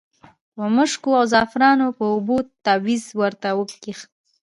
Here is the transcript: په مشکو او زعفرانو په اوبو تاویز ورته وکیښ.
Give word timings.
په 0.55 0.63
مشکو 0.75 1.09
او 1.19 1.25
زعفرانو 1.33 1.87
په 1.97 2.03
اوبو 2.13 2.37
تاویز 2.65 3.03
ورته 3.21 3.49
وکیښ. 3.59 3.99